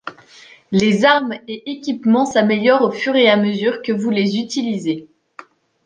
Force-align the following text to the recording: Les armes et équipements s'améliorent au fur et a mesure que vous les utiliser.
Les 0.71 1.05
armes 1.05 1.37
et 1.47 1.69
équipements 1.69 2.25
s'améliorent 2.25 2.81
au 2.81 2.89
fur 2.91 3.15
et 3.15 3.29
a 3.29 3.37
mesure 3.37 3.83
que 3.83 3.91
vous 3.91 4.09
les 4.09 4.39
utiliser. 4.39 5.05